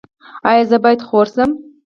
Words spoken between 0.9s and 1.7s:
خور شم؟